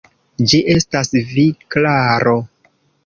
[0.53, 1.45] Ĝi estas vi,
[1.77, 2.35] Klaro!